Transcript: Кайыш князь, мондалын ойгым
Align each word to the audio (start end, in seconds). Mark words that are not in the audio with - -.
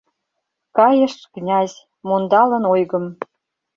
Кайыш 0.77 1.13
князь, 1.33 1.77
мондалын 2.07 2.63
ойгым 2.73 3.05